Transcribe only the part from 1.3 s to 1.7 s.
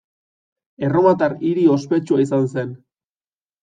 hiri